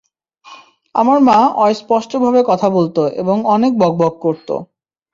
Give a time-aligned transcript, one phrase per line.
[0.95, 4.55] আমার মা অস্পষ্টভাবে কথা বলতো এবং অনেক বকবক করতো।